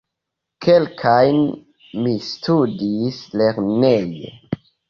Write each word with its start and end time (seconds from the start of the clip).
Kelkajn 0.65 1.37
mi 2.05 2.15
studis 2.31 3.23
lerneje. 3.43 4.35